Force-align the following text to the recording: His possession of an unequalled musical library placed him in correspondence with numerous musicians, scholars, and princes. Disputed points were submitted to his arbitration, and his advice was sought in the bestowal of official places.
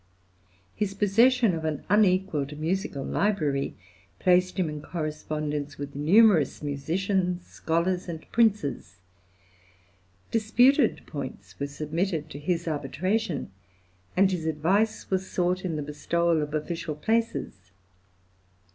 His 0.75 0.95
possession 0.95 1.53
of 1.53 1.63
an 1.63 1.83
unequalled 1.87 2.57
musical 2.57 3.03
library 3.05 3.75
placed 4.17 4.57
him 4.59 4.67
in 4.67 4.81
correspondence 4.81 5.77
with 5.77 5.93
numerous 5.95 6.63
musicians, 6.63 7.45
scholars, 7.45 8.09
and 8.09 8.25
princes. 8.31 8.95
Disputed 10.31 11.05
points 11.05 11.59
were 11.59 11.67
submitted 11.67 12.31
to 12.31 12.39
his 12.39 12.67
arbitration, 12.67 13.51
and 14.17 14.31
his 14.31 14.47
advice 14.47 15.11
was 15.11 15.29
sought 15.29 15.63
in 15.63 15.75
the 15.75 15.83
bestowal 15.83 16.41
of 16.41 16.55
official 16.55 16.95
places. 16.95 17.69